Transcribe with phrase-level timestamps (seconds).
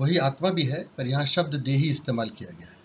[0.00, 2.78] वही आत्मा भी है, पर यहाँ शब्द देही इस्तेमाल किया गया है।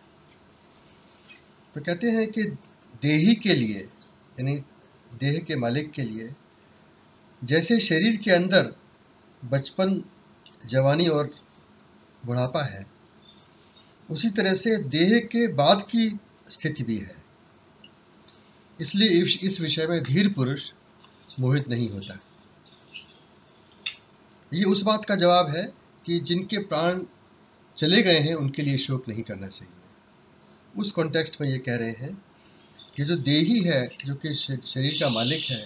[1.75, 2.43] तो कहते हैं कि
[3.01, 3.79] देही के लिए,
[4.39, 4.55] यानी
[5.19, 6.33] देह के मालिक के लिए,
[7.41, 8.73] जैसे शरीर के अंदर
[9.45, 10.03] बचपन,
[10.65, 11.29] जवानी और
[12.25, 12.85] बुढ़ापा है,
[14.09, 17.15] उसी तरह से देह के बाद की स्थिति भी है।
[18.79, 20.71] इसलिए इस विषय में धीर पुरुष
[21.39, 22.19] मोहित नहीं होता।
[24.53, 25.63] ये उस बात का जवाब है
[26.05, 26.99] कि जिनके प्राण
[27.77, 29.73] चले गए हैं, उनके लिए शोक नहीं करना चाहिए।
[30.81, 32.23] उस कॉन्टेक्स्ट में ये कह रहे हैं
[32.95, 34.35] कि जो देही है, जो कि
[34.67, 35.65] शरीर का मालिक है,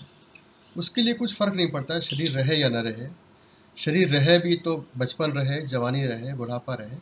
[0.78, 3.08] उसके लिए कुछ फ़र्क नहीं पड़ता, शरीर रहे या ना रहे।
[3.78, 6.98] शरीर रहे भी तो बचपन रहे, जवानी रहे, बुढ़ापा रहे।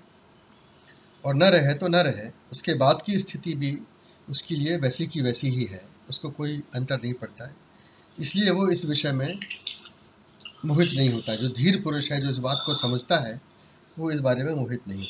[1.26, 3.80] और न रहे तो न रहे, उसके बाद की स्थिति भी
[4.30, 7.56] उसके लिए वैसी की वैसी ही है, उसको कोई अंतर नहीं पड़ता है।
[8.20, 9.40] इसलिए वो इस विषय में
[10.66, 13.42] मोहित नहीं होता। जो धीर पुरुष है, जो इस बात को समझता है
[14.00, 15.08] वो इस बारे में मोहित नहीं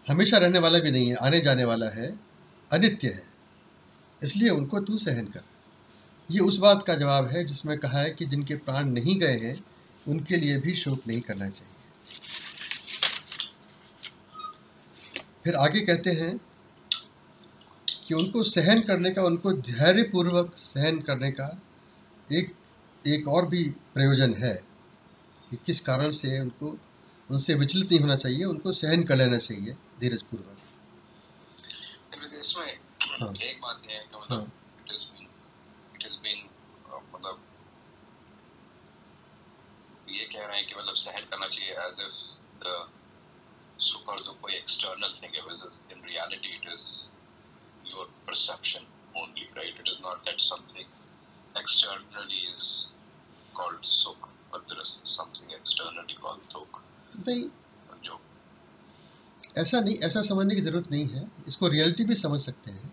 [0.07, 2.19] हमेशा रहने वाला भी नहीं है, आने जाने वाला है,
[2.71, 3.23] अनित्य है।
[4.23, 5.41] इसलिए उनको तू सहन कर।
[6.31, 9.63] ये उस बात का जवाब है जिसमें कहा है कि जिनके प्राण नहीं गए हैं,
[10.07, 11.73] उनके लिए भी शोक नहीं करना चाहिए।
[15.47, 16.31] फिर आगे कहते हैं
[18.07, 21.45] कि उनको सहन करने का उनको धैर्यपूर्वक सहन करने का
[22.29, 22.51] एक
[23.05, 23.63] एक और भी
[23.93, 24.53] प्रयोजन है
[25.51, 26.75] कि किस कारण से उनको
[27.29, 30.57] उनसे विचलित नहीं होना चाहिए उनको सहन कर लेना चाहिए धीरज पूर्वक
[32.99, 34.51] हाँ। एक बात है कि मतलब
[37.13, 37.41] मतलब
[40.09, 42.21] ये कह रहे हैं कि मतलब सहन करना चाहिए एज इफ़
[42.63, 42.87] द
[43.79, 45.41] सुख और दुख कोई एक्सटर्नल थिंग है
[45.91, 46.87] in reality it is
[47.85, 48.87] your perception
[49.17, 52.69] only right it is not that something externally is
[53.55, 56.81] called sukh, but there is something externally called dukh.
[57.27, 57.43] नहीं।
[58.03, 58.19] जो
[59.57, 62.91] ऐसा नहीं ऐसा समझने की ज़रूरत नहीं है। इसको रियलिटी भी समझ सकते हैं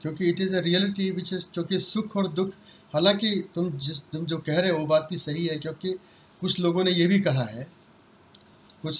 [0.00, 2.54] क्योंकि it is a reality which is क्योंकि सुख और दुख
[2.94, 5.92] हालाँकि तुम जिस तुम जो कह रहे हो वो बात भी सही है क्योंकि
[6.40, 7.66] कुछ लोगों ने ये भी कहा है
[8.82, 8.96] कुछ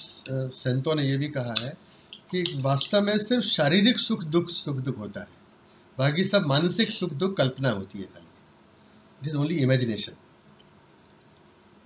[0.53, 1.69] संतों ने यह भी कहा है
[2.31, 5.27] कि वास्तव में सिर्फ़ शारीरिक सुख, दुख सुख, दुख होता है।
[5.97, 8.27] बाकी सब मानसिक सुख, दुख, कल्पना होती है खाली।
[9.21, 10.13] इट इज़ ओनली इमेजिनेशन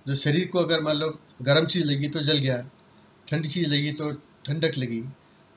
[0.06, 1.08] जो शरीर को अगर मान लो
[1.42, 2.58] गर्म चीज़ लगी तो जल गया,
[3.28, 4.10] ठंडी चीज़ लगी तो
[4.46, 5.02] ठंडक लगी,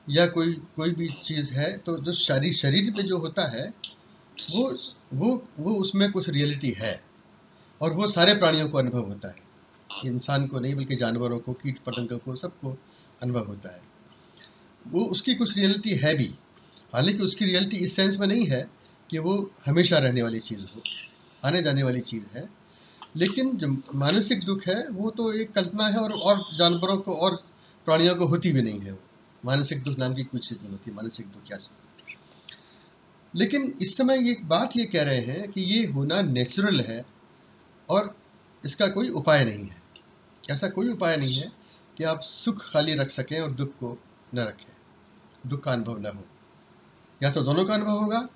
[0.06, 3.68] या कोई कोई भी चीज़ है तो जो शरीर शरीर पे जो होता है,
[4.36, 4.74] वो
[5.14, 7.00] वो वो उसमें कुछ रियलिटी है
[7.80, 9.49] और वो सारे प्राणियों को अनुभव होता है।
[10.06, 12.78] इंसान को नहीं, बल्कि जानवरों को कीट पतंगों को, सबको
[13.22, 13.82] अनुभव होता है।
[14.88, 16.34] वो उसकी कुछ रियलिटी है भी,
[16.94, 18.70] हालाँकि उसकी रियलिटी इस सेंस में नहीं है
[19.10, 20.82] कि वो हमेशा रहने वाली चीज़ हो,
[21.44, 22.48] आने जाने वाली चीज़ है।
[23.16, 27.44] लेकिन जो मानसिक दुख है, वो तो एक कल्पना है और और जानवरों को, और
[27.84, 28.98] प्राणियों को होती भी नहीं है वो।
[29.44, 31.76] मानसिक दुख नाम की कोई चीज़ नहीं होती, मानसिक दुख क्या सुख
[33.34, 37.04] लेकिन इस समय ये बात ये कह रहे हैं कि ये होना नेचुरल है
[37.88, 38.14] और
[38.64, 39.79] इसका कोई उपाय नहीं है।
[40.50, 41.52] ऐसा कोई उपाय नहीं है
[41.96, 43.98] कि आप सुख खाली रख सकें और दुख को
[44.34, 44.76] न रखें।
[45.46, 46.24] दुख का अनुभव न हो।
[47.22, 48.28] या तो दोनों का अनुभव होगा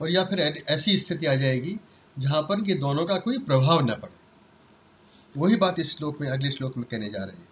[0.00, 1.76] और या फिर ऐसी स्थिति आ जाएगी
[2.18, 4.20] जहाँ पर कि दोनों का कोई प्रभाव न पड़े।
[5.36, 7.50] वही बात इस श्लोक में, अगले श्लोक में कहने जा रहे हैं।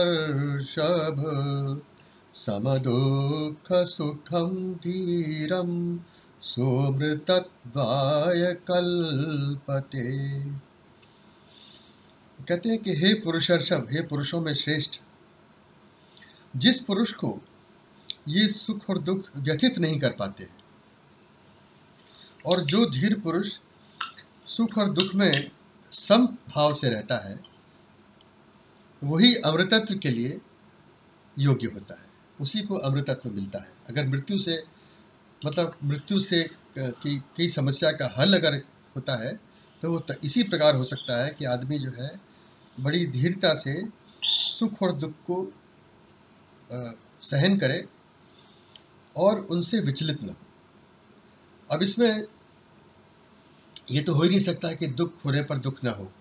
[2.34, 6.00] समदुःखसुखं धीरं
[6.42, 10.40] सोमृतत्वाय कल्पते।
[12.40, 15.00] कहते हैं कि हे पुरुषर्षभ हे पुरुषों में श्रेष्ठ,
[16.54, 17.42] जिस पुरुष को
[18.28, 20.58] ये सुख और दुख व्यथित नहीं कर पाते हैं,
[22.46, 23.54] और जो धीर पुरुष
[24.46, 25.52] सुख और दुख में
[25.94, 27.40] सम भाव से रहता है,
[29.02, 30.42] वही अमृतत्व के लिए
[31.38, 32.09] योग्य होता है।
[32.40, 34.58] उसी को अमृतत्व मिलता है। अगर मृत्यु से
[35.42, 36.44] मतलब मृत्यु से
[36.78, 38.56] की कई समस्या का हल अगर
[38.96, 39.34] होता है
[39.84, 42.10] तो वो इसी प्रकार हो सकता है कि आदमी जो है
[42.80, 43.82] बड़ी धीरता से
[44.52, 45.42] सुख और दुख को
[46.70, 46.92] अ,
[47.22, 47.84] सहन करे
[49.16, 50.36] और उनसे विचलित न हो।
[51.70, 52.24] अब इसमें
[53.92, 56.12] ये तो हो ही नहीं सकता कि दुख होने पर दुख ना हो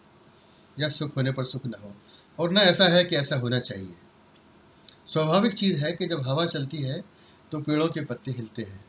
[0.81, 1.94] या सुख होने पर सुख ना हो
[2.38, 3.94] और ना ऐसा है कि ऐसा होना चाहिए।
[5.08, 7.00] स्वाभाविक चीज़ है कि जब हवा चलती है
[7.52, 8.84] तो पेड़ों के पत्ते हिलते हैं।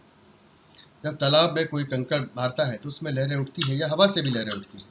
[1.04, 4.21] जब तालाब में कोई कंकड़ मारता है तो उसमें लहरें उठती हैं या हवा से
[4.21, 4.89] भी लहरें उठती हैं।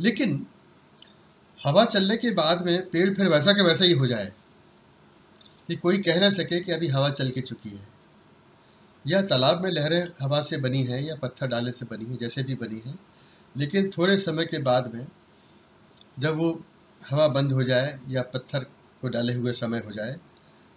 [0.00, 0.46] लेकिन
[1.66, 4.32] हवा चलने के बाद में पेड़ फिर वैसा के वैसा ही हो जाए
[5.68, 7.88] कि कोई कह ना सके कि अभी हवा चल के चुकी है।
[9.06, 12.42] यह तालाब में लहरें हवा से बनी हैं या पत्थर डालने से बनी हैं, जैसे
[12.42, 12.98] भी बनी हैं,
[13.56, 15.06] लेकिन थोड़े समय के बाद में
[16.18, 16.60] जब वो
[17.10, 18.66] हवा बंद हो जाए या पत्थर
[19.06, 20.16] को डाले हुए समय हो जाए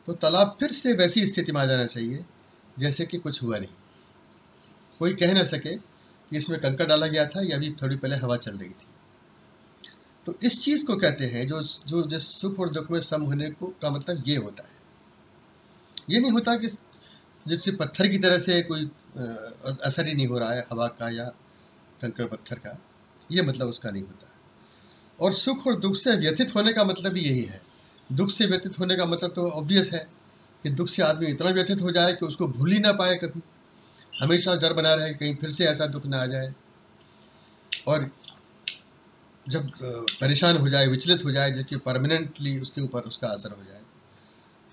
[0.07, 2.25] तो तालाब फिर से वैसी स्थिति में आ जाना चाहिए,
[2.79, 3.69] जैसे कि कुछ हुआ नहीं।
[4.99, 8.37] कोई कह ना सके कि इसमें कंकड़ डाला गया था या अभी थोड़ी पहले हवा
[8.37, 8.87] चल रही थी।
[10.27, 13.49] तो इस चीज़ को कहते हैं, जो जो जिस सुख और दुख में सम होने
[13.51, 14.77] को, का मतलब ये होता है।
[16.09, 16.67] ये नहीं होता कि
[17.45, 18.89] जैसे पत्थर की तरह से कोई
[19.83, 21.25] असर ही नहीं हो रहा है हवा का या
[22.01, 22.77] कंकड़ पत्थर का,
[23.29, 24.27] ये मतलब उसका नहीं होता।
[25.19, 27.61] और सुख और दुख से व्यथित होने का मतलब भी यही है।
[28.11, 30.07] दुख से व्यथित होने का मतलब तो ऑब्वियस है
[30.63, 33.41] कि दुख से आदमी इतना व्यथित हो जाए कि उसको भूल ही ना पाए कभी।
[34.21, 36.53] हमेशा डर बना रहे कहीं फिर से ऐसा दुख ना आ जाए।
[37.87, 38.09] और
[39.49, 39.71] जब
[40.21, 43.81] परेशान हो जाए, विचलित हो जाए, जबकि परमानेंटली उसके ऊपर उसका असर हो जाए।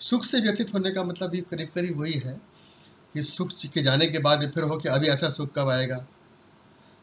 [0.01, 2.41] सुख से व्यथित होने का मतलब भी करीब करीब वही है
[3.15, 6.07] कि सुख के जाने के बाद फिर हो कि अभी ऐसा सुख कब आएगा?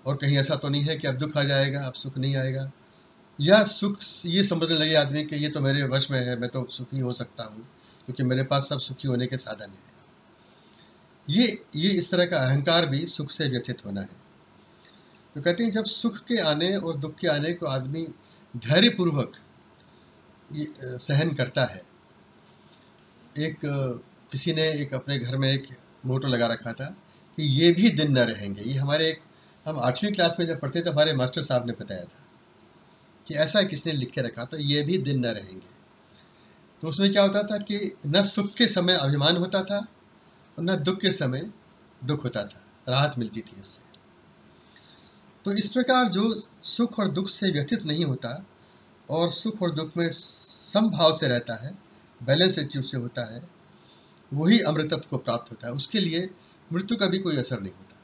[0.06, 2.72] और कहीं ऐसा तो नहीं है कि अब दुख आ जाएगा, अब सुख नहीं आएगा।
[3.40, 6.66] या सुख ये समझने लगे आदमी कि ये तो मेरे वश में है, मैं तो
[6.72, 7.62] सुखी हो सकता हूँ,
[8.06, 9.92] क्योंकि मेरे पास सब सुखी होने के साधन हैं।
[11.28, 14.22] ये ये इस तरह का अहंकार भी सुख से व्यथित होना है।
[15.36, 18.08] तो कहते हैं, जब सुख के आने और दुख के आने को आदमी
[18.54, 19.38] धैर्यपूर्वक
[21.02, 21.82] सहन करता है।
[23.40, 23.60] एक
[24.32, 25.68] किसी ने एक अपने घर में एक
[26.06, 26.86] मोटो लगा रखा था
[27.38, 29.20] कि ये भी दिन न रहेंगे। ये हमारे एक,
[29.66, 32.23] हम आठवीं क्लास में जब पढ़ते थे, हमारे मास्टर साहब ने बताया था।
[33.28, 35.74] कि ऐसा किसने लिख के रखा था, ये भी दिन न रहेंगे।
[36.82, 39.78] तो उसमें क्या होता था कि न सुख के समय अभिमान होता था
[40.58, 41.52] और न दुख के समय
[42.04, 43.82] दुख होता था, राहत मिलती थी इससे।
[45.46, 48.46] तो इस प्रकार जो सुख और दुख से व्यथित नहीं होता
[49.10, 51.78] और सुख और दुख में समभाव से रहता है
[52.24, 53.50] बैलेंस एटीट्यूड से होता है,
[54.34, 56.30] वही अमृतत्व को प्राप्त होता है। उसके लिए
[56.74, 58.00] मृत्यु का भी कोई असर नहीं होता।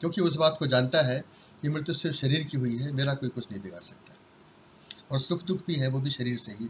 [0.00, 1.24] क्योंकि उस बात को जानता है
[1.62, 4.17] कि मृत्यु सिर्फ़ शरीर की हुई है, मेरा कोई कुछ नहीं बिगाड़ सकता।
[5.10, 6.68] और सुख दुख भी है, वो भी शरीर से ही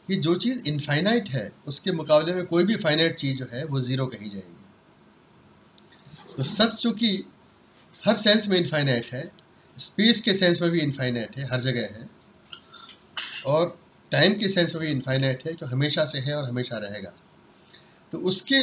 [0.08, 3.80] कि जो चीज़ इनफाइनाइट है, उसके मुकाबले में कोई भी फाइनाइट चीज़ जो है, वो
[3.82, 4.64] ज़ीरो कही जाएगी।
[6.38, 7.26] तो सत चूँकि
[8.06, 9.32] हर सेंस में इनफाइनाइट है
[9.78, 12.10] स्पेस के सेंस में भी इनफाइनाइट है, हर जगह है,
[13.46, 13.80] और
[14.12, 17.14] टाइम के सेंस में भी इनफाइनाइट है, जो हमेशा से है और हमेशा रहेगा।
[18.12, 18.62] तो उसके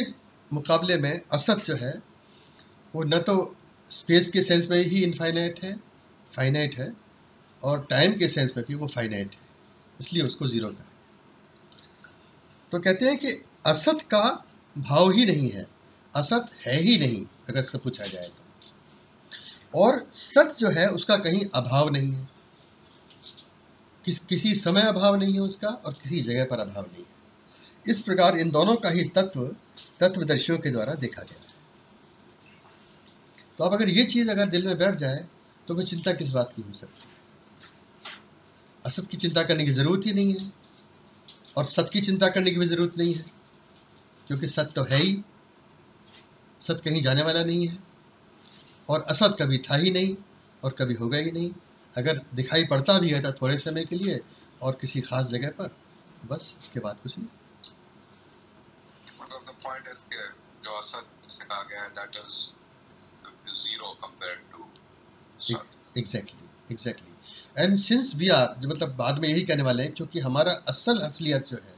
[0.53, 1.93] मुकाबले में असत जो है,
[2.95, 3.55] वो न तो
[3.89, 5.75] स्पेस के सेंस में ही इनफाइनाइट है
[6.35, 7.02] फाइनाइट है
[7.63, 9.39] और टाइम के सेंस में भी वो फाइनाइट है,
[9.99, 10.85] इसलिए उसको ज़ीरो का
[12.71, 13.33] तो कहते हैं कि
[13.65, 14.23] असत का
[14.75, 15.65] भाव ही नहीं है,
[16.13, 18.41] असत है ही नहीं, अगर से पूछा जाए तो।
[19.75, 22.27] और सत जो है, उसका कहीं अभाव नहीं है।
[24.05, 27.11] किस, किसी समय अभाव नहीं है उसका और किसी जगह पर अभाव नहीं है।
[27.85, 29.45] इस प्रकार इन दोनों का ही तत्व,
[29.99, 31.51] तत्वदर्शियों के द्वारा देखा गया है।
[33.57, 35.25] तो अब अगर ये चीज़ अगर दिल में बैठ जाए
[35.67, 37.21] तो फिर चिंता किस बात की हो सकती है?
[38.85, 40.51] असत की चिंता करने की ज़रूरत ही नहीं है
[41.57, 43.25] और सत की चिंता करने की भी ज़रूरत नहीं है
[44.27, 45.13] क्योंकि सत तो है ही।
[46.61, 47.77] सत कहीं जाने वाला नहीं है
[48.89, 50.15] और असत कभी था ही नहीं
[50.63, 51.51] और कभी होगा ही नहीं।
[51.95, 54.19] अगर दिखाई पड़ता भी है तो थोड़े समय के लिए
[54.61, 55.75] और किसी खास जगह पर
[56.25, 57.27] बस उसके बाद कुछ नहीं।
[59.21, 59.55] मतलब
[60.09, 60.17] कि
[60.65, 61.89] जो असत से कहा गया है
[65.39, 67.12] सत। Exactly exactly
[67.55, 70.99] and since we are जो मतलब बाद में यही कहने वाले हैं, क्योंकि हमारा असल
[70.99, 71.75] असलियत जो है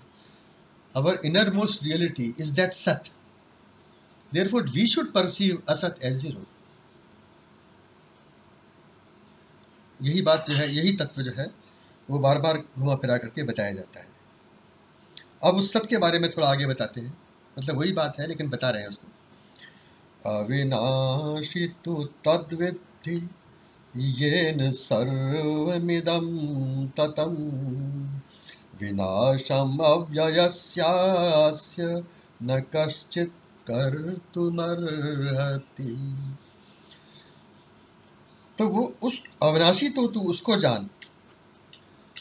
[0.95, 3.03] our inner most reality is that सत।
[4.31, 6.45] Therefore we should perceive असत एज ज़ीरो
[9.99, 11.45] यही बात जो है, यही तत्व जो है,
[12.09, 14.07] वो बार बार घुमा फिरा करके बताया जाता है।
[15.43, 17.17] अब उस सत के बारे में थोड़ा आगे बताते हैं।
[17.59, 19.07] मतलब वही बात है, लेकिन बता रहे हैं उसको।
[20.29, 23.17] अविनाशी तो तद्विद्धि।
[23.97, 26.27] येन सर्वमिदं
[26.87, 27.35] ततं
[28.81, 32.03] विनाशम् अव्ययस्यास्य
[32.43, 33.31] न कश्चित्
[33.67, 36.15] कर्तुमर्हति।
[38.57, 40.89] तो वो उस अविनाशी तो तू उसको जान,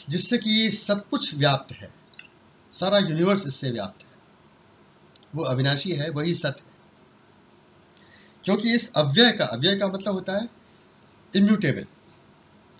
[0.09, 1.93] जिससे कि सब कुछ व्याप्त है,
[2.71, 4.07] सारा यूनिवर्स इससे व्याप्त है।
[5.35, 6.63] वो अविनाशी है, वही सत्य
[8.45, 10.64] क्योंकि इस अव्यय का अव्यय का मतलब होता है
[11.35, 11.85] इम्यूटेबल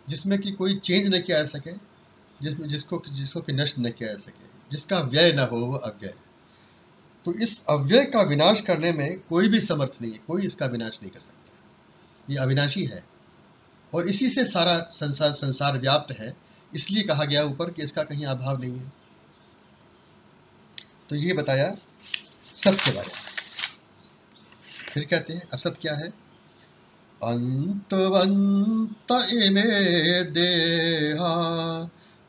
[0.10, 1.96] जिसमें कि कोई चेंज न किया जा सके
[2.42, 6.14] जिसमें जिसको जिसको कि नष्ट न किया जा सके, जिसका व्यय ना हो वो अव्यय।
[7.26, 11.00] तो इस अव्यय का विनाश करने में कोई भी समर्थ नहीं है, कोई इसका विनाश
[11.02, 11.52] नहीं कर सकता।
[12.30, 13.04] ये अविनाशी है।
[13.94, 16.38] और इसी से सारा संसार संसार व्याप्त है,
[16.76, 18.94] इसलिए कहा गया ऊपर कि इसका कहीं अभाव नहीं है।
[21.10, 21.76] तो ये बताया
[22.56, 23.36] सत्य के बारे। में
[24.94, 26.25] फिर कहते हैं असत क्या है?
[27.26, 31.34] अन्तवन्त इमे देहा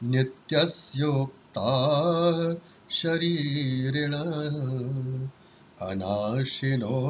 [0.02, 1.72] नित्यस्योक्ता
[2.90, 4.14] शरीरिण।
[5.82, 7.00] अनाशिनो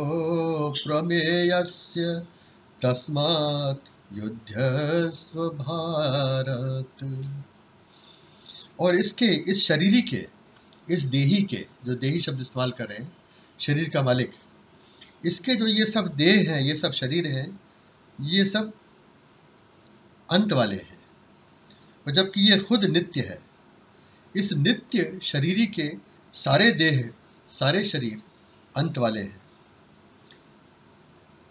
[0.85, 2.27] प्रमेयस्य
[2.83, 6.97] तस्मात् युद्धस्व भारत
[8.81, 10.27] और इसके, इस शरीरी के,
[10.91, 13.13] इस देही के, जो देही शब्द इस्तेमाल कर रहे हैं,
[13.61, 14.33] शरीर का मालिक,
[15.25, 17.61] इसके जो ये सब देह हैं, ये सब शरीर हैं
[18.21, 18.73] ये सब
[20.31, 20.99] अंत वाले हैं।
[22.07, 23.39] और जबकि ये खुद नित्य है,
[24.37, 25.91] इस नित्य शरीरी के
[26.35, 27.11] सारे देह,
[27.49, 28.23] सारे शरीर
[28.77, 29.41] अंत वाले हैं।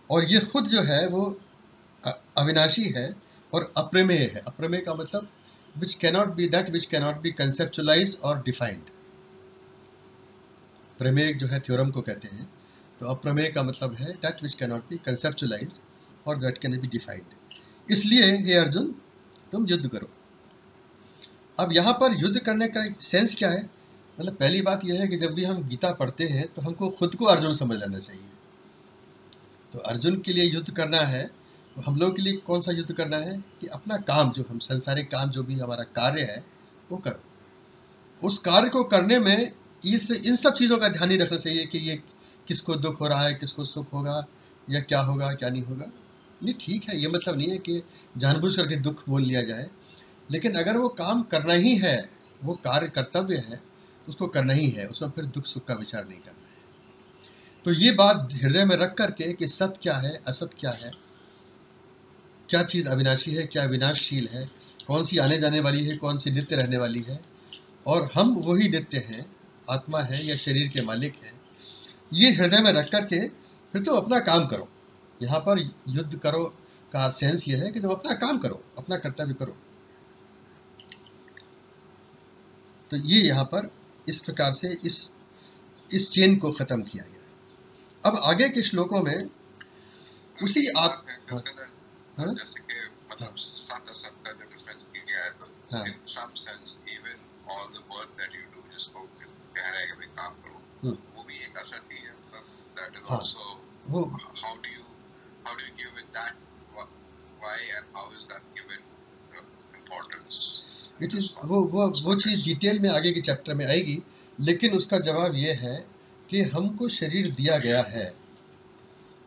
[0.09, 1.23] और ये खुद जो है वो
[2.37, 3.15] अविनाशी है
[3.53, 5.27] और अप्रमेय है। अप्रमेय का मतलब
[5.75, 8.89] which cannot be that which cannot be conceptualize और डिफाइंड
[10.99, 12.49] प्रमेय जो है थ्योरम को कहते हैं
[12.99, 15.73] तो अप्रमेय का मतलब है that which cannot be conceptualize
[16.25, 18.95] और दैट कैन बी डिफाइंड इसलिए, हे अर्जुन,
[19.51, 20.09] तुम युद्ध करो।
[21.59, 23.69] अब यहाँ पर युद्ध करने का सेंस क्या है?
[24.19, 27.15] मतलब पहली बात यह है कि जब भी हम गीता पढ़ते हैं तो हमको खुद
[27.15, 28.23] को अर्जुन समझ लेना चाहिए।
[29.73, 31.23] तो अर्जुन के लिए युद्ध करना है
[31.75, 33.37] तो हम लोगों के लिए कौन सा युद्ध करना है?
[33.61, 36.43] कि अपना काम जो हम, संसारिक काम जो भी हमारा कार्य है,
[36.91, 39.51] वो करो। उस कार्य को करने में
[39.85, 41.95] इस, इन सब चीज़ों का ध्यान ही रखना चाहिए कि ये
[42.47, 44.25] किसको दुख हो रहा है, किसको सुख होगा,
[44.69, 45.85] या क्या होगा, क्या नहीं होगा।
[46.41, 47.81] नहीं, ठीक है, ये मतलब नहीं है कि
[48.17, 49.67] जानबूझ करके दुख मोल लिया जाए,
[50.31, 51.97] लेकिन अगर वो काम करना ही है,
[52.41, 56.07] वो कार्य कर्तव्य है तो उसको करना ही है, उसमें फिर दुख सुख का विचार
[56.07, 60.49] नहीं करना है। तो ये बात हृदय में रख करके कि सत्य क्या है, असत
[60.59, 60.91] क्या है,
[62.49, 64.45] क्या चीज़ अविनाशी है, क्या विनाशशील है,
[64.87, 67.19] कौन सी आने जाने वाली है, कौन सी नित्य रहने वाली है,
[67.85, 69.25] और हम वही नित्य हैं,
[69.69, 71.33] आत्मा है या शरीर के मालिक हैं,
[72.13, 73.27] ये हृदय में रख करके
[73.73, 74.67] फिर तो अपना काम करो।
[75.21, 76.43] यहाँ पर युद्ध करो
[76.93, 79.55] का सेंस ये है कि तुम अपना काम करो अपना कर्तव्य करो
[82.91, 83.69] तो ये यहाँ पर
[84.09, 85.09] इस प्रकार से इस
[85.91, 89.29] इस चेन को ख़त्म किया गया अब आगे के श्लोकों में
[90.43, 91.41] उसी आत्म हाँ,
[92.17, 92.33] हाँ?
[92.33, 92.75] जैसे कि
[93.11, 95.83] मतलब सात सात का जो डिफरेंस किया है तो हाँ.
[98.73, 98.99] जिसको
[99.55, 100.57] कह रहे हैं कि काम करो.
[101.17, 102.43] वो भी एक असर ही है मतलब
[102.77, 103.19] that is हाँ.
[103.19, 103.43] also
[103.87, 103.99] वो
[104.41, 104.85] how do you
[105.45, 106.33] how do you give it that
[107.41, 108.81] why and how is that given
[109.73, 110.35] importance?
[111.01, 114.01] It is वो वो वो चीज़ डिटेल में आगे के चैप्टर में आएगी,
[114.39, 115.75] लेकिन उसका जवाब ये है
[116.29, 118.13] कि हमको शरीर दिया गया है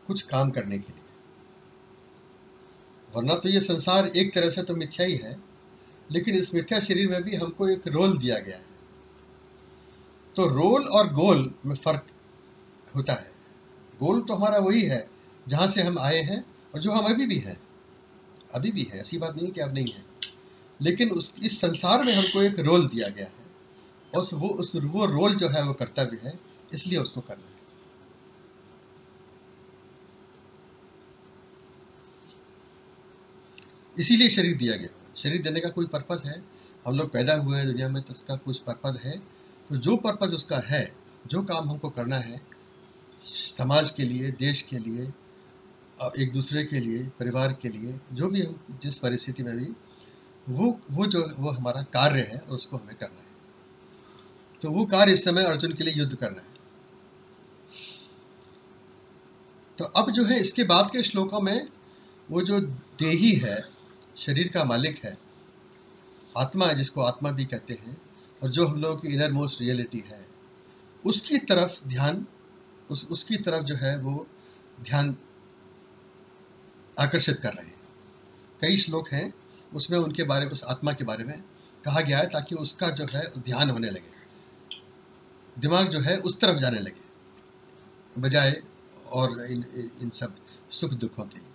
[0.07, 1.03] कुछ काम करने के लिए।
[3.17, 5.37] वरना तो ये संसार एक तरह से तो मिथ्या ही है,
[6.11, 8.67] लेकिन इस मिथ्या शरीर में भी हमको एक रोल दिया गया है।
[10.37, 12.07] तो रोल और गोल में फ़र्क
[12.97, 13.31] होता है।
[14.01, 15.09] गोल तो हमारा वही है,
[15.49, 16.45] जहाँ से हम आए हैं
[16.75, 17.61] और जो हम अभी भी हैं,
[18.55, 20.05] अभी भी है, ऐसी बात नहीं कि अब नहीं है,
[20.81, 23.47] लेकिन उस, इस संसार में हमको एक रोल दिया गया है,
[24.17, 26.39] और वो, उस, वो रोल जो है, वो कर्तव्य है,
[26.75, 27.59] इसलिए उसको करना है।
[33.99, 36.43] इसीलिए शरीर दिया गया शरीर देने का कोई पर्पज़ है?
[36.87, 39.19] हम लोग पैदा हुए हैं, दुनिया में तो उसका कुछ पर्पज़ है।
[39.69, 40.93] तो जो पर्पज़ उसका है,
[41.27, 42.41] जो काम हमको करना है,
[43.21, 45.13] समाज के लिए, देश के लिए
[46.19, 49.67] एक दूसरे के लिए, परिवार के लिए, जो भी हम जिस परिस्थिति में भी,
[50.49, 53.29] वो वो जो, वो हमारा कार्य है और उसको हमें करना है।
[54.63, 56.59] तो वो कार्य इस समय अर्जुन के लिए युद्ध करना है।
[59.79, 61.69] तो अब जो है, इसके बाद के श्लोकों में,
[62.31, 62.61] वो जो
[63.01, 63.65] देही है,
[64.17, 65.19] शरीर का मालिक है,
[66.37, 68.03] आत्मा है, जिसको आत्मा भी कहते हैं,
[68.43, 70.27] और जो हम लोगों की इनर मोस्ट रियलिटी है,
[71.07, 72.27] उसकी तरफ़ ध्यान,
[72.91, 74.27] उस, उसकी तरफ़ जो है, वो
[74.81, 75.17] ध्यान
[76.99, 77.81] आकर्षित कर रहे हैं।
[78.63, 79.33] कई श्लोक हैं,
[79.75, 81.43] उसमें उनके बारे में उस आत्मा के बारे में
[81.85, 84.19] कहा गया है ताकि उसका जो है ध्यान होने लगे।
[85.59, 87.05] दिमाग जो है उस तरफ़ जाने लगे,
[88.19, 88.63] बजाय
[89.07, 89.65] और इन
[90.03, 90.35] इन सब
[90.71, 91.49] सुख दुखों के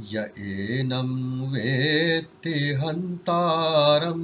[0.00, 4.20] य एनं वेत्ति हन्तारं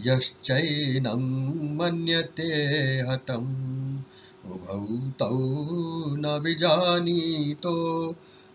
[0.00, 1.22] यश्चैनं
[1.76, 2.52] मन्यते
[3.08, 3.98] हतम्
[4.46, 5.30] उभौ तौ
[6.16, 7.74] न विजानीतो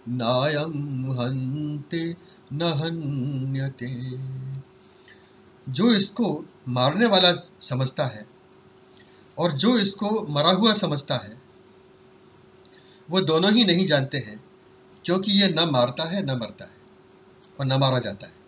[0.10, 0.72] नायं
[1.18, 2.16] हन्ते
[2.54, 3.88] न हन्यते
[5.70, 8.26] जो इसको मारने वाला समझता है
[9.38, 11.42] और जो इसको मरा हुआ समझता है,
[13.10, 14.44] वो दोनों ही नहीं जानते हैं,
[15.06, 16.76] क्योंकि ये न मारता है, न मरता है
[17.60, 18.41] और न मारा जाता है।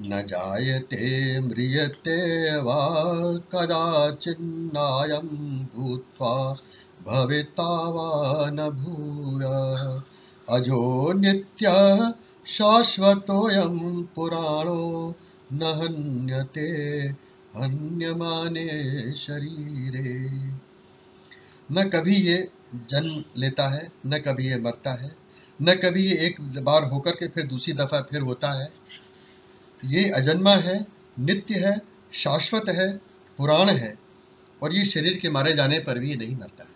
[0.00, 2.18] न जायते म्रियते
[2.60, 2.80] वा
[3.52, 5.28] कदाचिन्नायं
[5.66, 6.56] भूत्वा
[7.06, 9.44] भविता वा न भूय।
[10.48, 12.12] अजो नित्यः
[12.46, 15.14] शाश्वतोऽयं पुराणो
[15.52, 16.68] न हन्यते
[17.56, 18.68] हन्यमाने
[19.12, 20.30] शरीरे।
[21.72, 25.10] न कभी ये जन्म लेता है, न कभी ये मरता है,
[25.62, 28.81] न कभी ये एक बार होकर के फिर दूसरी दफ़ा फिर होता है।
[29.84, 30.86] ये अजन्मा है,
[31.18, 31.80] नित्य है,
[32.12, 32.92] शाश्वत है,
[33.38, 33.98] पुराण है
[34.62, 36.70] और ये शरीर के मारे जाने पर भी नहीं मरता। है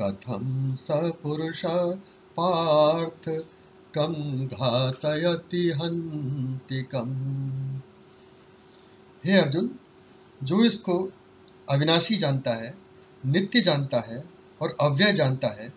[0.00, 0.86] कथं स
[1.22, 1.62] पुरुष
[2.36, 3.28] पार्थ
[3.94, 4.14] कम
[4.46, 7.10] घातयति हंतिकम
[9.24, 9.70] हे अर्जुन,
[10.40, 11.12] जो इसको
[11.70, 12.74] अविनाशी जानता है,
[13.26, 14.24] नित्य जानता है
[14.62, 15.72] और अव्यय जानता है,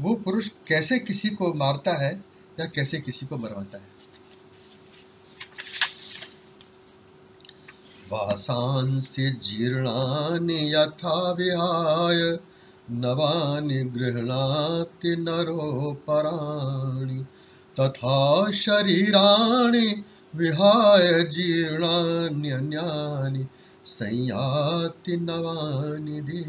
[0.00, 2.24] वो पुरुष कैसे किसी को मारता है
[2.60, 3.98] या कैसे किसी को मरवाता है?
[8.12, 12.38] वासांस्य जीर्णानि यथा विहाय,
[12.90, 17.26] नवानि गृह्णाति नरोपराणि
[17.80, 23.46] तथा शरीराणि विहाय जीर्णान्यन्यानि।
[23.88, 26.42] संयाति नवानि दे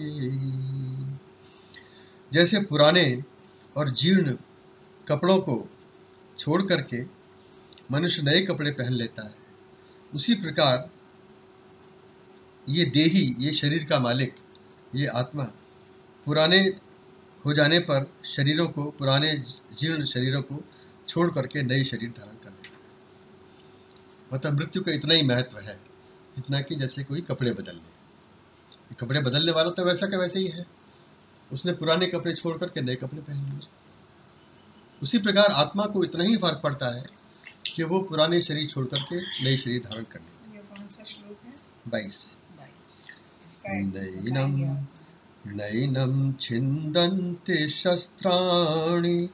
[2.33, 3.23] जैसे पुराने
[3.75, 4.35] और जीर्ण
[5.07, 5.69] कपड़ों को
[6.37, 7.03] छोड़ करके
[7.91, 9.35] मनुष्य नए कपड़े पहन लेता है,
[10.13, 10.89] उसी प्रकार
[12.69, 14.35] ये देही, ये शरीर का मालिक,
[14.95, 15.43] ये आत्मा
[16.25, 16.59] पुराने
[17.45, 19.35] हो जाने पर शरीरों को, पुराने
[19.79, 20.63] जीर्ण शरीरों को
[21.07, 22.79] छोड़ करके नए शरीर धारण कर लेता है।
[24.33, 25.88] मतलब मृत्यु का इतना ही महत्व है।
[26.39, 30.47] जितना कि जैसे कोई कपड़े बदल ले कपड़े बदलने वाला तो वैसा का वैसे ही
[30.47, 30.65] है।
[31.51, 33.67] उसने पुराने कपड़े छोड़ करके नए कपड़े पहन लिए।
[35.01, 37.03] उसी प्रकार आत्मा को इतना ही फ़र्क पड़ता है
[37.65, 40.27] कि वो पुराने शरीर छोड़ करके नई शरीर धारण कर ले
[41.87, 42.17] बाईस।
[43.67, 44.51] नैनं
[45.47, 49.29] नैनं छिन्दन्ति शस्त्राणि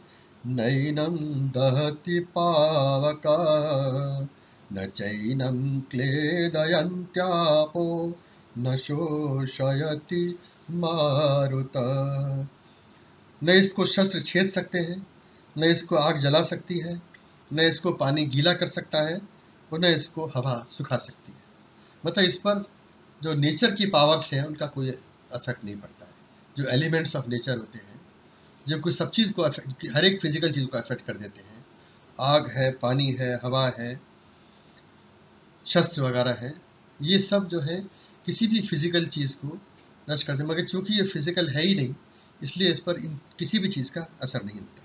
[0.46, 1.16] नैनं
[1.50, 3.38] दहति पावका
[4.76, 8.16] न चैनं क्लेदयन्त्यापो,
[8.58, 10.40] न शोषयति
[10.72, 11.72] मारुत।
[13.44, 15.08] न इसको शस्त्र छेद सकते हैं,
[15.58, 17.02] न इसको आग जला सकती है,
[17.54, 19.22] न इसको पानी गीला कर सकता है,
[19.74, 21.38] और न इसको हवा सुखा सकती है।
[22.06, 22.66] मतलब इस पर
[23.24, 24.98] जो नेचर की पावर्स हैं, उनका कोई
[25.32, 26.12] अफेक्ट नहीं पड़ता है।
[26.58, 28.02] जो एलिमेंट्स ऑफ़ नेचर होते हैं,
[28.68, 31.66] जो कोई सब चीज़ को अफेक्ट हर एक फ़िज़िकल चीज़ को अफेक्ट कर देते हैं।
[32.20, 34.15] आग है, पानी है, हवा है
[35.66, 36.54] शस्त्र वगैरह है,
[37.00, 37.78] ये सब जो है
[38.26, 39.58] किसी भी फ़िज़िकल चीज़ को
[40.08, 41.94] नष्ट करते हैं मगर चूँकि ये फ़िज़िकल है ही नहीं,
[42.42, 44.82] इसलिए इस पर इन किसी भी चीज़ का असर नहीं होता।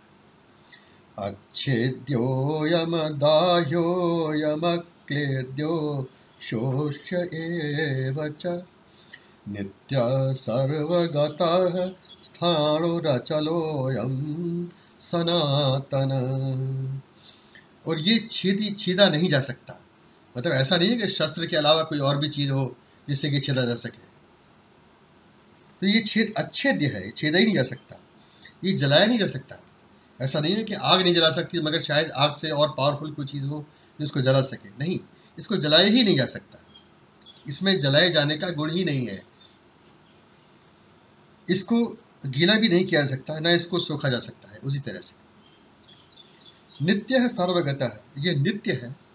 [1.19, 4.61] अच्छेद्योयम दाह्योयम
[5.09, 5.77] क्लेद्यो
[6.41, 8.63] शोष्य एव च।
[9.49, 9.97] नित्य
[10.37, 11.75] सर्वगतः
[12.25, 14.15] स्थाणुरचलोऽयं
[15.01, 16.13] सनातन।
[17.87, 19.79] और ये छेदी छेदा नहीं जा सकता।
[20.39, 22.77] मतलब ऐसा नहीं है कि शस्त्र के अलावा कोई और भी चीज़ हो
[23.09, 24.11] जिससे कि छेदा जा सके।
[25.81, 27.97] तो ये छेद अच्छेद्य है छेदा ही नहीं जा सकता।
[28.65, 29.57] ये जलाया नहीं जा सकता।
[30.21, 33.27] ऐसा नहीं है कि आग नहीं जला सकती, मगर शायद आग से और पावरफुल कोई
[33.27, 33.67] चीज़ हो
[34.01, 35.01] जिसको जला सके। नहीं,
[35.39, 36.59] इसको जलाया ही नहीं जा सकता।
[37.49, 39.23] इसमें जलाए जाने का गुण ही नहीं है।
[41.49, 45.01] इसको गीला भी नहीं किया जा सकता, ना इसको सोखा जा सकता है, उसी तरह
[45.01, 45.21] से।
[46.85, 49.10] नित्य है सर्वगत है ये नित्य है।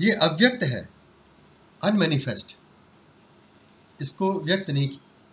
[0.00, 0.88] ये अव्यक्त है
[1.82, 2.56] अनमेनिफेस्ट
[4.02, 4.88] इसको व्यक्त नहीं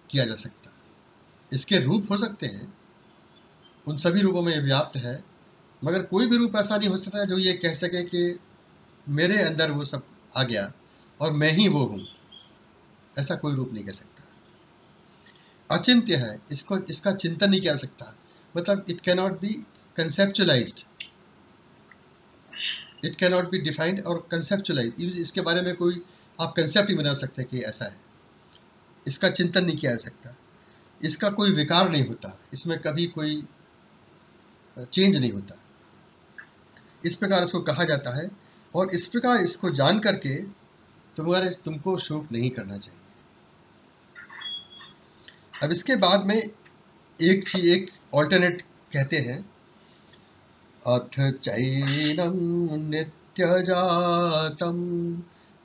[0.10, 0.72] किया जा सकता।
[1.54, 2.74] इसके रूप हो सकते हैं,
[3.88, 5.24] उन सभी रूपों में व्याप्त है,
[5.84, 8.40] मगर कोई भी रूप ऐसा नहीं हो सकता जो ये कह सके कि
[9.10, 10.04] मेरे अंदर वो सब
[10.38, 10.72] आ गया
[11.20, 12.08] और मैं ही वो हूँ।
[13.20, 14.24] ऐसा कोई रूप नहीं कह सकता।
[15.76, 18.16] अचिंत्य है, इसको, इसका चिंतन नहीं किया सकता।
[18.58, 19.54] मतलब it cannot be
[19.96, 20.80] conceptualized
[23.06, 26.02] it cannot be defined और कंसेप्चुलाइज इसके बारे में कोई
[26.42, 27.96] आप कंसेप्ट ही बना सकते कि ऐसा है।
[29.08, 30.36] इसका चिंतन नहीं किया जा सकता।
[31.04, 33.44] इसका कोई विकार नहीं होता। इसमें कभी कोई
[34.80, 35.56] चेंज नहीं होता।
[37.06, 38.30] इस प्रकार इसको कहा जाता है
[38.76, 40.36] और इस प्रकार इसको जान करके
[41.18, 43.00] तुम्हारे, तुमको शोक नहीं करना चाहिए।
[45.64, 46.42] अब इसके बाद में
[47.22, 48.62] एक चीज़, एक ऑल्टरनेट
[48.94, 49.50] कहते हैं।
[50.88, 52.36] अथ चैनं
[52.90, 54.78] नित्यजातं,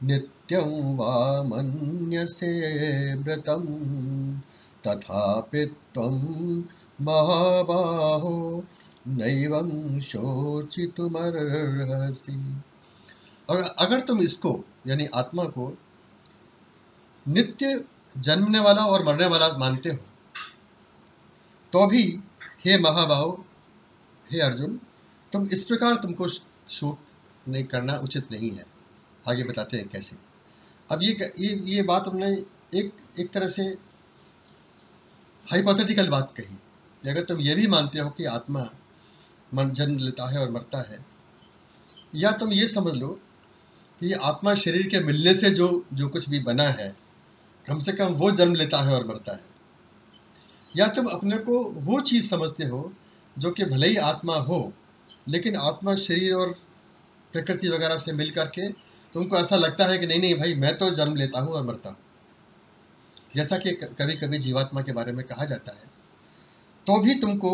[0.03, 2.53] नित्यं वा मन्यसे
[3.15, 3.63] व्रतं।
[4.85, 6.19] तथापि त्वं
[7.01, 8.65] महाबाहो,
[9.07, 11.03] नैवं शोचितुमर्हसि।
[13.79, 15.79] अगर तुम इसको, यानी आत्मा को,
[17.29, 17.85] नित्य
[18.19, 19.99] जन्मने वाला और मरने वाला मानते हो
[21.73, 22.03] तो भी
[22.65, 23.45] हे महाबाहो,
[24.33, 24.81] हे अर्जुन
[25.37, 26.99] तुम इस प्रकार तुमको शोक
[27.49, 28.65] नहीं करना उचित नहीं है।
[29.29, 30.17] आगे बताते हैं कैसे।
[30.91, 32.31] अब ये ये ये बात हमने
[32.75, 33.63] एक एक तरह से
[35.47, 38.63] हाइपोथेटिकल बात कही अगर तुम ये भी मानते हो कि आत्मा
[39.55, 40.99] मन, जन्म लेता है और मरता है,
[42.15, 43.09] या तुम ये समझ लो
[44.01, 46.97] कि आत्मा शरीर के मिलने से जो जो कुछ भी बना है,
[47.67, 49.45] कम से कम वो जन्म लेता है और मरता है।
[50.77, 52.93] या तुम अपने को वो चीज़ समझते हो
[53.39, 54.73] जो कि भले ही आत्मा हो
[55.27, 56.55] लेकिन आत्मा, शरीर और
[57.33, 58.69] प्रकृति वगैरह से मिल करके
[59.15, 61.89] तुमको ऐसा लगता है कि नहीं नहीं भाई, मैं तो जन्म लेता हूँ और मरता
[61.89, 61.97] हूँ।
[63.35, 65.95] जैसा कि कभी कभी जीवात्मा के बारे में कहा जाता है
[66.87, 67.51] तो भी तुमको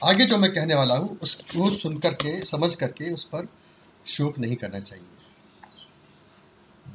[0.00, 3.46] आगे जो मैं कहने वाला हूँ उसको सुन करके समझ करके उस पर
[4.06, 5.04] शोक नहीं करना चाहिए।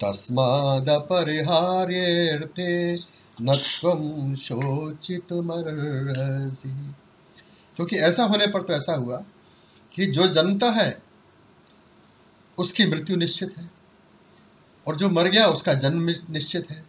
[0.00, 2.98] तस्मादपरिहार्येऽर्थे
[3.42, 6.94] न त्वं शोचितुमर्हसि।
[7.76, 9.24] क्योंकि ऐसा होने पर तो ऐसा हुआ
[9.92, 11.02] कि जो जनता है,
[12.58, 13.70] उसकी मृत्यु निश्चित है
[14.86, 16.84] और जो मर गया, उसका जन्म निश्चित है।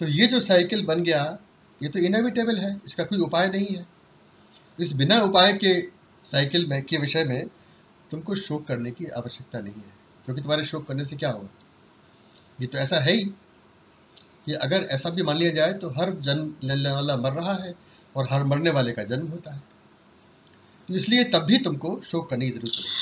[0.00, 1.38] तो ये जो साइकिल बन गया,
[1.82, 3.86] ये तो इनएविटेबल है, इसका कोई उपाय नहीं है।
[4.80, 5.88] इस बिना उपाय के
[6.24, 7.46] साइकिल में, के विषय में
[8.10, 9.92] तुमको शोक करने की आवश्यकता नहीं है।
[10.24, 11.48] क्योंकि तुम्हारे शोक करने से क्या होगा?
[12.60, 13.24] ये तो ऐसा है ही।
[14.46, 17.74] कि अगर ऐसा भी मान लिया जाए तो हर जन्म लेने वाला मर रहा है
[18.16, 19.62] और हर मरने वाले का जन्म होता है।
[20.88, 23.00] तो इसलिए तब भी तुमको शोक करने की ज़रूरत नहीं।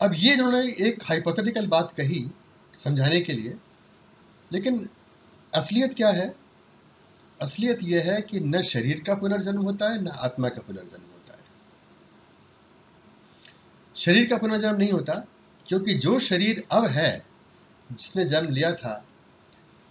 [0.00, 2.30] अब ये इन्होंने एक हाइपोथेटिकल बात कही
[2.78, 3.54] समझाने के लिए,
[4.52, 4.88] लेकिन
[5.54, 6.34] असलियत क्या है?
[7.40, 11.32] असलियत यह है कि न शरीर का पुनर्जन्म होता है, न आत्मा का पुनर्जन्म होता
[11.32, 11.44] है।
[13.96, 15.14] शरीर का पुनर्जन्म नहीं होता,
[15.66, 17.33] क्योंकि जो शरीर अब है
[17.92, 19.04] जिसने जन्म लिया था,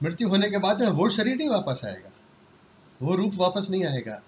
[0.03, 2.09] मृत्यु होने के बाद में वो शरीर नहीं वापस आएगा।
[3.01, 4.21] वो रूप वापस नहीं आएगा।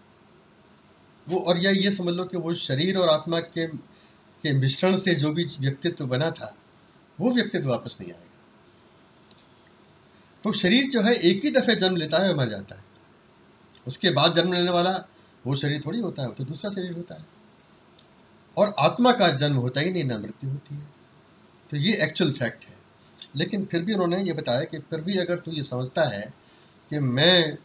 [1.30, 3.95] वो, और या ये समझ लो कि वो शरीर और आत्मा के
[4.43, 6.56] के मिश्रण से जो भी व्यक्तित्व बना था,
[7.19, 8.30] वो व्यक्तित्व वापस नहीं आएगा।
[10.43, 12.84] तो शरीर जो है, एक ही दफ़े जन्म लेता है मर जाता है।
[13.88, 15.06] उसके बाद जन्म लेने वाला,
[15.47, 17.25] वो शरीर थोड़ी होता है, वो तो दूसरा शरीर होता है।
[18.58, 20.84] और आत्मा का जन्म होता ही नहीं, ना मृत्यु होती है।
[21.71, 22.74] तो ये एक्चुअल फैक्ट है।
[23.36, 26.34] लेकिन फिर भी उन्होंने ये बताया कि फिर भी अगर तू ये समझता है
[26.91, 27.58] कि मैं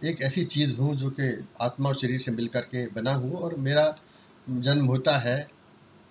[0.00, 1.28] एक ऐसी चीज़ हूँ जो कि
[1.60, 3.94] आत्मा और शरीर से मिल करके बना हूँ और मेरा
[4.46, 5.38] जन्म होता है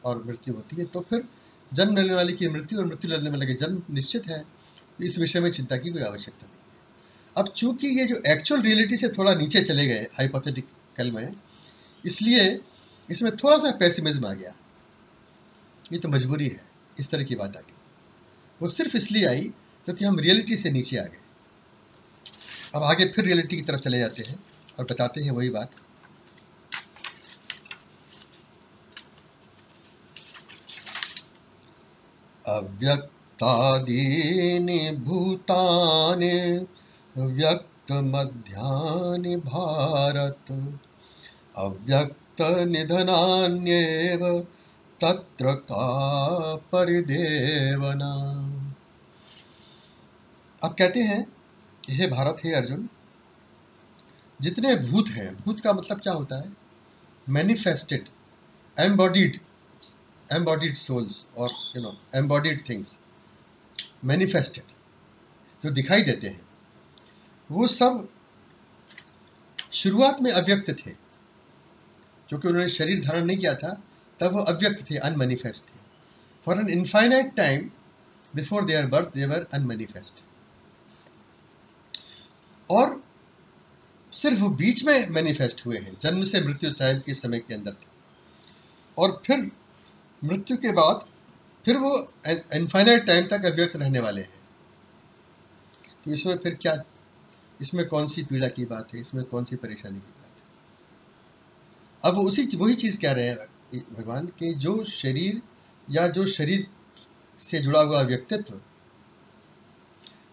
[0.06, 1.23] और मृत्यु होती है तो फिर
[1.71, 4.43] जन्म लेने वाले की मृत्यु और मृत्यु लेने वाले की जन्म निश्चित है।
[5.01, 6.54] इस विषय में चिंता की कोई आवश्यकता नहीं।
[7.36, 11.34] अब चूँकि ये जो एक्चुअल रियलिटी से थोड़ा नीचे चले गए हाइपोथेटिकल में,
[12.04, 12.60] इसलिए
[13.10, 14.54] इसमें थोड़ा सा पैसिमिज्म आ गया।
[15.93, 16.62] ये तो मजबूरी है,
[16.97, 17.74] इस तरह की बात आ गई।
[18.61, 19.53] वो सिर्फ़ इसलिए आई
[19.85, 21.17] क्योंकि हम रियलिटी से नीचे आ गए।
[22.75, 24.39] अब आगे फिर रियलिटी की तरफ़ चले जाते हैं
[24.79, 25.71] और बताते हैं वही बात।
[32.45, 36.65] अव्यक्तादीनि भूतानि,
[37.17, 40.75] व्यक्तमध्यानि भारत,
[41.57, 44.47] अव्यक्तनिधनान्येव
[44.99, 48.12] तत्र का परिदेवना।
[50.62, 51.25] अब कहते हैं
[51.89, 52.88] हे भारत, हे अर्जुन,
[54.39, 56.51] जितने भूत हैं, भूत का मतलब क्या होता है?
[57.27, 58.08] मैनिफेस्टेड
[58.77, 59.39] एम्बॉडीड
[60.29, 62.97] एम्बॉडीड सोल्स और you know embodied things
[64.05, 64.63] manifested
[65.63, 66.41] जो दिखाई देते हैं,
[67.49, 68.08] वो सब
[69.73, 70.91] शुरुआत में अव्यक्त थे,
[72.29, 73.81] क्योंकि उन्होंने शरीर धारण नहीं किया था
[74.19, 75.80] तब वो अव्यक्त थे अनमैनिफेस्ट थे।
[76.47, 77.69] For an infinite time
[78.34, 80.23] before their birth they were unmanifest
[82.69, 83.04] और
[84.13, 87.88] सिर्फ़ बीच में मैनिफेस्ट हुए हैं, जन्म से मृत्यु, चाहे के समय के अंदर थे।
[88.97, 89.51] और फिर
[90.23, 91.06] मृत्यु के बाद,
[91.65, 91.97] फिर वो
[92.28, 94.34] इनफाइनाइट टाइम तक अव्यक्त रहने वाले हैं।
[96.06, 96.75] तो इसमें फिर क्या,
[97.62, 102.12] इसमें कौन सी पीड़ा की बात है, इसमें कौन सी परेशानी की बात है?
[102.12, 103.38] अब उसी, वही चीज़ कह रहे हैं
[103.71, 105.41] भगवान के जो शरीर
[105.88, 106.67] या जो शरीर
[107.39, 108.60] से जुड़ा हुआ व्यक्तित्व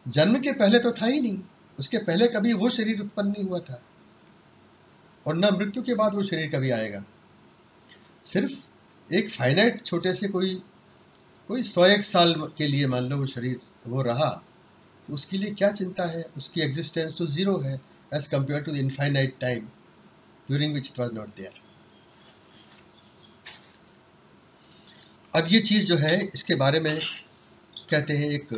[0.06, 1.38] जन्म के पहले तो था ही नहीं।
[1.78, 3.82] उसके पहले कभी वो शरीर उत्पन्न नहीं हुआ था।
[5.26, 7.04] और न मृत्यु के बाद वो शरीर कभी आएगा।
[8.24, 10.54] सिर्फ़ एक फाइनाइट छोटे से कोई
[11.48, 14.30] कोई सौ एक साल के लिए मान लो वो शरीर वो रहा
[15.08, 16.22] तो उसके लिए क्या चिंता है?
[16.36, 17.74] उसकी एग्जिस्टेंस तो ज़ीरो है
[18.14, 19.66] as compare to the infinite time
[20.48, 21.61] during which it was not there
[25.34, 26.94] अब ये चीज़ जो है इसके बारे में
[27.90, 28.48] कहते हैं एक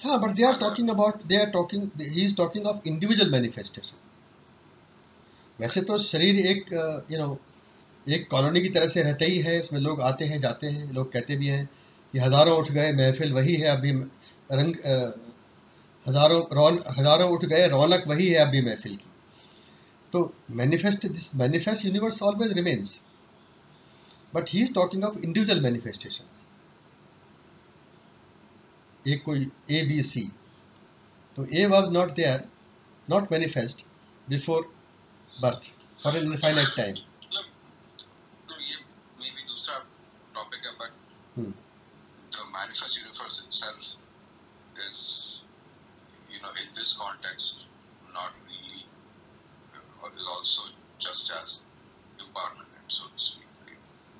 [0.00, 3.96] हाँ but they are talking about they are talking he is talking of individual manifestation
[5.58, 7.38] वैसे तो शरीर एक uh, यू नो
[8.06, 11.12] एक कॉलोनी की तरह से रहता ही है, इसमें लोग आते हैं, जाते हैं, लोग
[11.12, 11.68] कहते भी हैं
[12.14, 13.92] कि हज़ारों उठ गए, महफिल वही है, अभी
[14.52, 14.76] रंग
[16.06, 19.10] हज़ारों रौन, हज़ारों उठ गए, रौनक वही है अभी महफिल की।
[20.12, 22.98] तो manifest this manifest universe always remains
[24.34, 26.42] but he is talking of individual manifestations
[29.04, 30.22] एक कोई ए बी सी
[31.36, 32.44] तो A was not there
[33.08, 33.84] not manifest
[34.26, 34.62] before
[35.32, 35.70] birth
[36.02, 36.94] for an infinite time
[41.38, 41.52] Hmm.
[42.34, 43.78] the manifest universe itself
[44.88, 44.98] is
[46.32, 47.66] you know in this context
[48.12, 48.80] not really
[49.74, 50.62] uh, or is also
[50.98, 51.60] just as
[52.18, 53.46] impermanent so to speak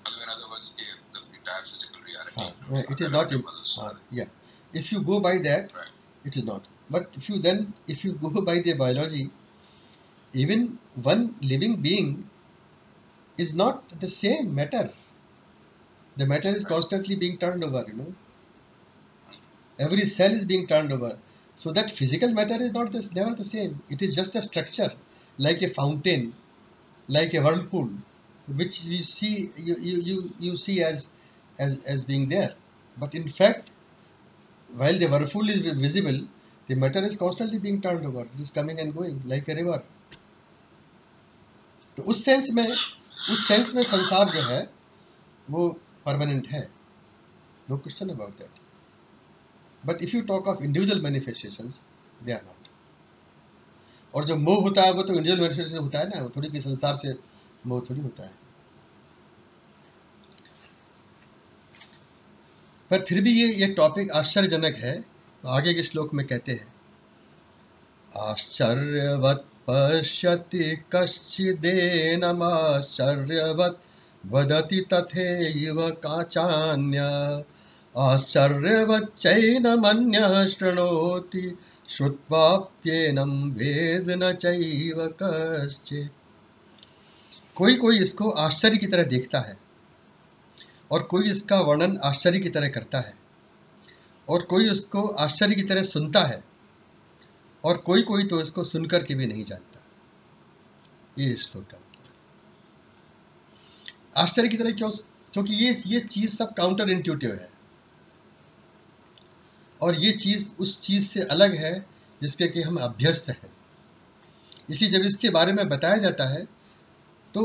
[0.06, 3.98] in other words the, the entire physical reality हाँ, it is not im- animals, हाँ,
[4.10, 4.26] yeah.
[4.72, 5.90] If you go by that right.
[6.24, 6.62] it is not.
[6.90, 9.30] But if you then if you go by the biology
[10.32, 12.30] even one living being
[13.36, 14.90] is not the same matter
[16.17, 18.13] the matter is constantly being turned over you know
[19.79, 21.17] every cell is being turned over
[21.55, 24.91] so that physical matter is not this never the same it is just a structure
[25.37, 26.33] like a fountain
[27.07, 27.89] like a whirlpool
[28.55, 31.07] which you see you you, you, you see as
[31.59, 32.53] as as being there
[32.97, 33.69] but in fact
[34.75, 36.27] while the whirlpool is visible,
[36.67, 38.21] the matter is constantly being turned over.
[38.21, 39.81] It is coming and going like a river.
[41.97, 44.61] तो उस sense में उस sense में संसार जो है
[45.49, 45.77] वो
[46.08, 46.68] permanent है।
[47.70, 48.60] No question about that
[49.86, 51.80] but if you talk of individual manifestations
[52.22, 52.54] they are not
[54.14, 56.60] और जो मोह होता है, वो तो इंडिविजुअल मैनिफेस्टेशन होता है ना, वो थोड़ी कि
[56.60, 57.18] संसार से
[57.66, 58.30] मोह थोड़ी होता है।
[62.90, 65.04] पर फिर भी ये ये टॉपिक आश्चर्यजनक है
[65.42, 66.74] तो आगे के श्लोक में कहते हैं।
[68.16, 73.76] आश्चर्यवत् पश्यति कश्चिदेनमाश्चर्यवत्
[74.24, 76.98] वदति तथैव काचान्य।
[77.94, 86.10] आश्चर्यवच्चैनमन्यः शृणोति, श्रुत्वाप्येनं वेद न चैव कश्चित्।
[87.56, 89.58] कोई कोई इसको आश्चर्य की तरह देखता है
[90.90, 93.14] और कोई इसका वर्णन आश्चर्य की तरह करता है
[94.28, 96.44] और कोई उसको आश्चर्य की तरह सुनता है
[97.64, 99.80] और कोई कोई तो इसको सुनकर के भी नहीं जानता।
[101.18, 101.87] ये श्लोक है।
[104.18, 104.90] आश्चर्य की तरह क्यों?
[105.34, 107.48] क्योंकि ये ये चीज़ सब काउंटर इंट्यूटिव है।
[109.80, 111.78] और ये चीज़ उस चीज़ से अलग है
[112.20, 113.50] जिसके कि हम अभ्यस्त हैं।
[114.70, 116.44] इसलिए जब इसके बारे में बताया जाता है
[117.34, 117.42] तो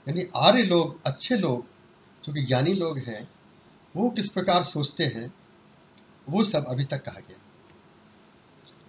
[0.08, 1.66] यानी आर्य लोग, अच्छे लोग,
[2.26, 3.30] जो कि ज्ञानी लोग हैं,
[3.96, 5.34] वो किस प्रकार सोचते हैं,
[6.30, 7.38] वो सब अभी तक कहा गया।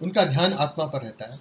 [0.01, 1.39] उनका ध्यान आत्मा पर रहता है।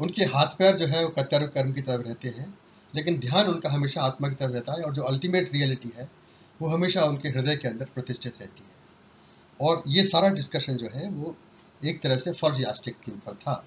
[0.00, 2.58] उनके हाथ पैर जो है, वो कर्तव्य कर्म की तरफ़ रहते हैं,
[2.94, 6.10] लेकिन ध्यान उनका हमेशा आत्मा की तरफ़ रहता है और जो अल्टीमेट रियलिटी है,
[6.62, 8.70] वो हमेशा उनके हृदय के अंदर प्रतिष्ठित रहती है।
[9.60, 11.36] और ये सारा डिस्कशन जो है, वो
[11.84, 13.66] एक तरह से फ़र्ज़ यास्टिक के ऊपर था।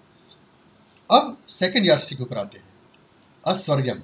[1.11, 2.72] अब सेकेंड यास्टिक के ऊपर आते हैं।
[3.45, 3.99] अस्वर्गम,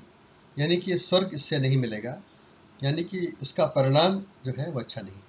[0.57, 2.21] यानी कि स्वर्ग इससे नहीं मिलेगा,
[2.83, 5.21] यानी कि उसका परिणाम जो है वो अच्छा नहीं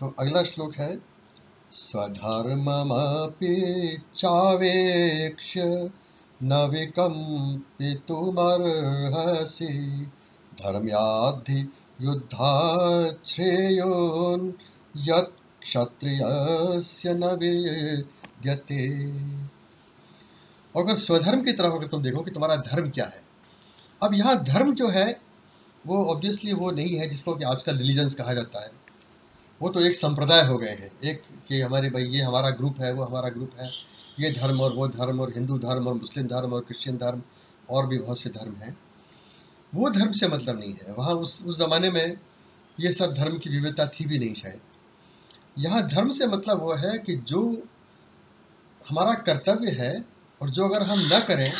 [0.00, 0.98] तो अगला श्लोक है,
[1.72, 3.54] स्वधर्ममपि
[4.16, 5.52] चावेक्ष
[6.40, 8.06] न विकम्पितुमर्हसि
[10.60, 11.60] धर्म्याद्धि
[12.00, 13.26] युद्धाश्रेयोन्
[15.08, 18.82] यत् क्षत्रियस्य न विद्यते।
[20.76, 23.22] अगर स्वधर्म की तरफ़ अगर तुम देखो कि तुम्हारा धर्म क्या है,
[24.02, 25.20] अब यहाँ धर्म जो है,
[25.86, 28.70] वो ऑब्वियसली वो नहीं है जिसको कि आजकल रिलीजन्स कहा जाता है।
[29.62, 32.92] वो तो एक संप्रदाय हो गए हैं। एक कि हमारे भाई, ये हमारा ग्रुप है,
[32.92, 33.70] वो हमारा ग्रुप है।
[34.20, 37.22] ये धर्म और वो धर्म और हिंदू धर्म और मुस्लिम धर्म और क्रिश्चियन धर्म
[37.70, 38.78] और भी बहुत से धर्म हैं।
[39.74, 42.18] वो धर्म से मतलब नहीं है। वहाँ उस उस ज़माने में
[42.80, 44.60] ये सब धर्म की विविधता थी भी नहीं शायद।
[45.58, 47.62] यहाँ धर्म से मतलब वो है कि जो
[48.88, 51.52] हमारा कर्तव्य है और जो अगर हम न करें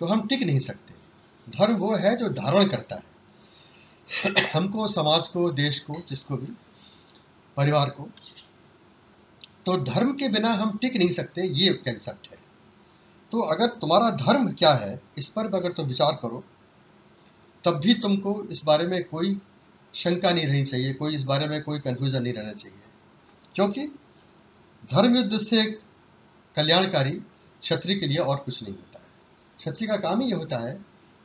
[0.00, 0.94] तो हम टिक नहीं सकते।
[1.50, 3.18] धर्म वो है जो धारण करता है।
[4.54, 6.52] हमको, समाज को, देश को, जिसको भी,
[7.56, 8.08] परिवार को
[9.66, 12.38] तो धर्म के बिना हम टिक नहीं सकते, ये कंसेप्ट है।
[13.30, 16.44] तो अगर तुम्हारा धर्म क्या है, इस पर अगर तुम विचार करो,
[17.64, 19.40] तब भी तुमको इस बारे में कोई
[19.94, 22.78] शंका नहीं रहनी चाहिए, कोई इस बारे में कोई कन्फ्यूज़न नहीं रहना चाहिए।
[23.54, 23.86] क्योंकि
[24.84, 25.78] धर्म युद्ध से
[26.56, 27.20] कल्याणकारी
[27.62, 29.00] क्षत्रिय के लिए और कुछ नहीं होता।
[29.58, 30.74] क्षत्रिय का काम ही ये होता है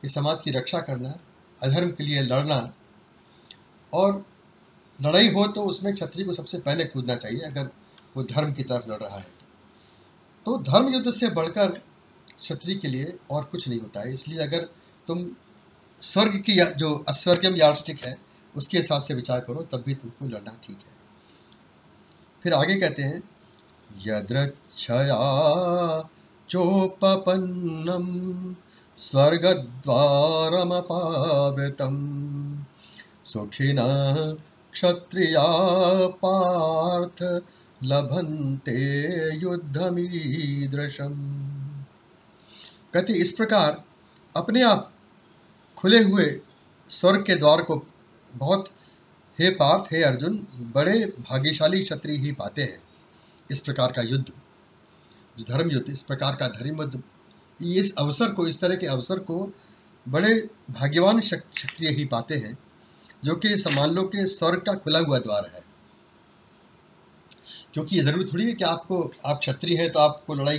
[0.02, 1.14] कि समाज की रक्षा करना,
[1.60, 2.72] अधर्म के लिए लड़ना
[3.92, 4.24] और
[4.98, 7.68] लड़ाई हो तो उसमें क्षत्रिय को सबसे पहले कूदना चाहिए अगर
[8.16, 9.26] वो धर्म की तरफ़ लड़ रहा है।
[10.46, 11.70] तो धर्म युद्ध से बढ़कर
[12.30, 14.68] क्षत्रिय के लिए और कुछ नहीं होता है। इसलिए अगर
[15.06, 15.26] तुम
[16.02, 18.16] स्वर्ग की जो अस्वर्गम यार्डस्टिक है,
[18.54, 20.92] उसके हिसाब से विचार करो, तब भी तुमको लड़ना ठीक है।
[22.44, 23.22] फिर आगे कहते हैं
[24.00, 25.16] यदृक्षया
[26.50, 28.56] चोपपन्नम
[28.96, 31.96] स्वर्गद्वारमपावृतम।
[33.24, 33.76] सुखिन
[34.72, 35.46] क्षत्रिया
[36.06, 37.42] पार्थ
[37.84, 41.14] लभंते युद्धमीदृशम।
[42.94, 43.84] कहते इस प्रकार
[44.36, 44.92] अपने आप
[45.76, 46.40] खुले हुए
[46.88, 47.86] स्वर्ग के द्वार को
[48.34, 48.68] बहुत
[49.38, 52.82] हे पार्थ, हे अर्जुन, बड़े भाग्यशाली क्षत्रिय ही पाते हैं।
[53.50, 54.32] इस प्रकार का युद्ध।
[55.42, 57.02] धर्म युद्ध इस प्रकार का धर्म युद्ध
[57.60, 59.52] इस अवसर को, इस तरह के अवसर को
[60.08, 62.58] बड़े भाग्यवान क्षत्रिय ही पाते हैं,
[63.24, 65.62] जो कि समान लो के स्वर्ग का खुला हुआ द्वार है।
[67.74, 70.58] क्योंकि ये ज़रूरी थोड़ी है कि आपको, आप क्षत्रिय हैं तो आपको लड़ाई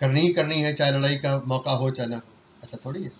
[0.00, 3.12] करनी ही करनी है, चाहे लड़ाई का मौका हो, चाहे ना हो। ऐसा थोड़ी है।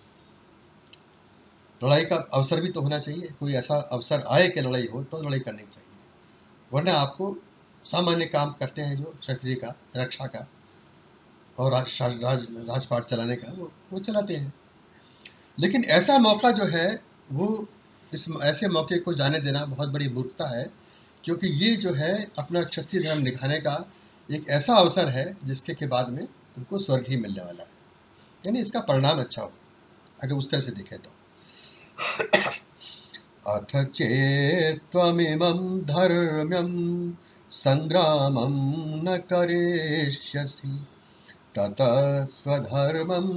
[1.83, 5.21] लड़ाई का अवसर भी तो होना चाहिए। कोई ऐसा अवसर आए कि लड़ाई हो तो
[5.23, 5.89] लड़ाई करनी चाहिए।
[6.73, 7.35] वरना आपको
[7.85, 10.47] सामान्य काम करते हैं जो क्षत्रिय का, रक्षा का।
[11.59, 14.53] और राज राज, राजपाट चलाने का, वो वो चलाते हैं।
[15.59, 17.67] लेकिन ऐसा मौका जो है, वो
[18.13, 20.71] इस ऐसे मौके को जाने देना बहुत बड़ी मूर्खता है,
[21.23, 23.91] क्योंकि ये जो है, अपना क्षत्रिय धर्म निभाने का
[24.31, 27.69] एक ऐसा अवसर है, जिसके, के बाद में तुमको स्वर्ग ही मिलने वाला है।
[28.45, 29.51] यानी इसका परिणाम अच्छा हो
[30.23, 31.09] अगर उस तरह से देखें तो।
[33.51, 37.11] अथ चेत्त्वमिमं धर्म्यं
[37.51, 40.87] सङ्ग्रामं न करिष्यसि।
[41.55, 43.27] ततः स्वधर्मं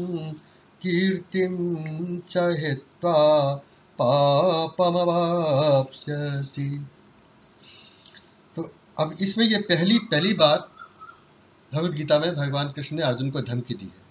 [0.83, 1.55] कीर्तिं
[2.29, 3.21] च हित्वा
[8.57, 8.62] तो
[8.99, 10.69] अब इसमें ये पहली पहली बात
[11.73, 14.03] भगवद गीता में भगवान कृष्ण ने अर्जुन को धमकी दी है।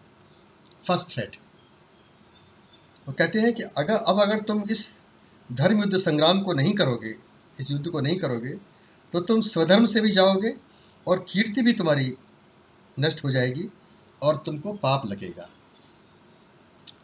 [0.87, 1.35] फ़र्स्ट थ्रेट
[3.07, 4.99] वो कहते हैं कि अगर, अब अगर तुम इस
[5.49, 7.15] धर्म युद्ध संग्राम को नहीं करोगे,
[7.59, 8.53] इस युद्ध को नहीं करोगे
[9.13, 10.55] तो तुम स्वधर्म से भी जाओगे
[11.07, 12.13] और कीर्ति भी तुम्हारी
[12.97, 13.69] नष्ट हो जाएगी।
[14.23, 15.49] और तुमको पाप लगेगा।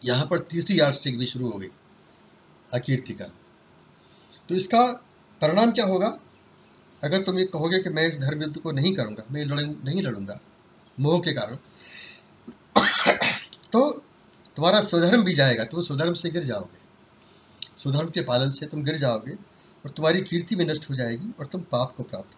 [0.04, 1.68] यहाँ पर तीसरी यार्डस्टिक भी शुरू हो गई
[2.72, 3.24] अकीर्ति का
[4.48, 4.82] तो इसका
[5.40, 6.18] परिणाम क्या होगा?
[7.02, 10.02] अगर तुम ये कहोगे कि मैं इस धर्म युद्ध को नहीं करूँगा, मैं लड़, नहीं
[10.02, 10.38] लड़ूँगा,
[10.98, 11.56] मोह के कारण
[13.72, 13.90] तो
[14.56, 16.78] तुम्हारा स्वधर्म भी जाएगा, तुम स्वधर्म से गिर जाओगे।
[17.76, 19.34] स्वधर्म के पालन से तुम गिर जाओगे
[19.84, 22.36] और तुम्हारी कीर्ति भी नष्ट हो जाएगी और तुम पाप को प्राप्त